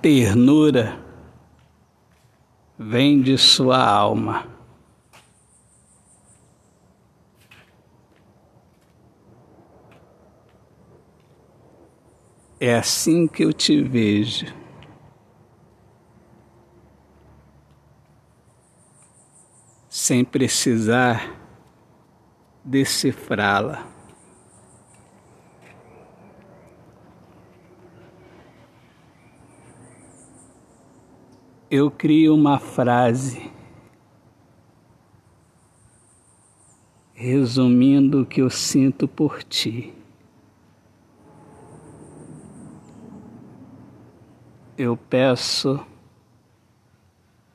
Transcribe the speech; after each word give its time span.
ternura 0.00 0.98
vem 2.78 3.20
de 3.20 3.36
sua 3.36 3.78
alma. 3.86 4.48
É 12.58 12.74
assim 12.74 13.26
que 13.26 13.44
eu 13.44 13.52
te 13.52 13.82
vejo. 13.82 14.46
Sem 19.88 20.24
precisar 20.24 21.38
decifrá-la. 22.64 23.99
Eu 31.72 31.88
crio 31.88 32.34
uma 32.34 32.58
frase 32.58 33.48
resumindo 37.14 38.22
o 38.22 38.26
que 38.26 38.42
eu 38.42 38.50
sinto 38.50 39.06
por 39.06 39.44
ti. 39.44 39.94
Eu 44.76 44.96
peço 44.96 45.78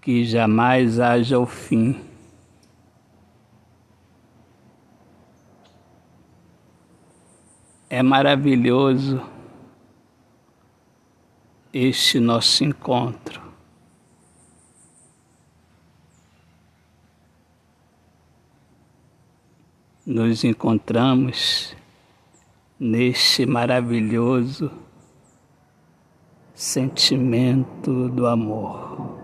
que 0.00 0.24
jamais 0.24 0.98
haja 0.98 1.38
o 1.38 1.44
fim. 1.44 2.00
É 7.90 8.02
maravilhoso 8.02 9.20
este 11.74 12.18
nosso 12.18 12.64
encontro. 12.64 13.47
Nos 20.08 20.42
encontramos 20.42 21.76
neste 22.80 23.44
maravilhoso 23.44 24.72
sentimento 26.54 28.08
do 28.08 28.26
amor. 28.26 29.18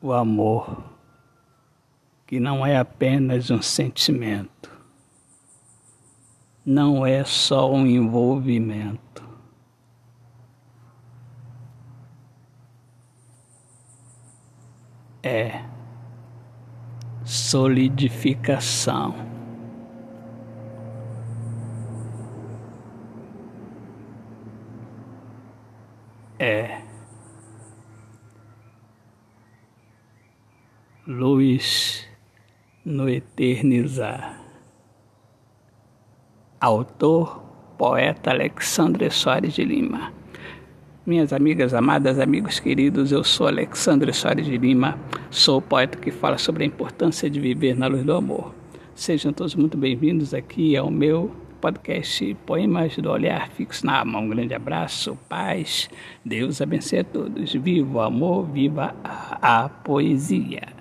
O 0.00 0.10
amor 0.10 0.84
que 2.26 2.40
não 2.40 2.64
é 2.64 2.78
apenas 2.78 3.50
um 3.50 3.60
sentimento 3.60 4.70
não 6.64 7.04
é 7.04 7.22
só 7.24 7.70
um 7.70 7.86
envolvimento. 7.86 9.22
É 15.22 15.62
solidificação. 17.30 19.14
É 26.40 26.82
luz 31.06 32.04
no 32.84 33.08
eternizar. 33.08 34.40
Autor, 36.60 37.44
poeta 37.78 38.30
Alexandre 38.30 39.08
Soares 39.08 39.54
de 39.54 39.64
Lima. 39.64 40.19
Minhas 41.06 41.32
amigas 41.32 41.72
amadas, 41.72 42.18
amigos 42.18 42.60
queridos, 42.60 43.10
eu 43.10 43.24
sou 43.24 43.46
Alexandre 43.46 44.12
Soares 44.12 44.44
de 44.44 44.58
Lima, 44.58 44.98
sou 45.30 45.56
o 45.56 45.62
poeta 45.62 45.96
que 45.96 46.10
fala 46.10 46.36
sobre 46.36 46.62
a 46.62 46.66
importância 46.66 47.30
de 47.30 47.40
viver 47.40 47.74
na 47.74 47.86
luz 47.86 48.04
do 48.04 48.12
amor. 48.12 48.54
Sejam 48.94 49.32
todos 49.32 49.54
muito 49.54 49.78
bem-vindos 49.78 50.34
aqui 50.34 50.76
ao 50.76 50.90
meu 50.90 51.30
podcast 51.58 52.36
Poemas 52.44 52.94
do 52.98 53.10
Olhar 53.10 53.48
Fixo 53.48 53.86
na 53.86 54.00
Alma. 54.00 54.18
Um 54.18 54.28
grande 54.28 54.52
abraço, 54.52 55.16
paz, 55.26 55.88
Deus 56.22 56.60
abençoe 56.60 56.98
a 56.98 57.04
todos. 57.04 57.50
Viva 57.54 57.96
o 57.96 58.00
amor, 58.02 58.44
viva 58.50 58.94
a, 59.02 59.64
a 59.64 59.68
poesia. 59.70 60.79